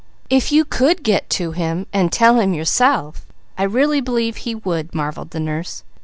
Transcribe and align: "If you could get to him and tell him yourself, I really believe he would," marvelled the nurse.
"If 0.31 0.51
you 0.51 0.65
could 0.65 1.03
get 1.03 1.29
to 1.29 1.51
him 1.51 1.85
and 1.93 2.11
tell 2.11 2.39
him 2.39 2.55
yourself, 2.55 3.27
I 3.55 3.61
really 3.61 4.01
believe 4.01 4.37
he 4.37 4.55
would," 4.55 4.95
marvelled 4.95 5.29
the 5.29 5.39
nurse. 5.39 5.83